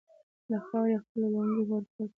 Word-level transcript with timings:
له 0.49 0.57
خاورو 0.67 0.91
يې 0.93 0.97
خپله 1.03 1.27
لونګۍ 1.33 1.61
ور 1.69 1.83
پورته 1.93 2.03
کړه. 2.07 2.09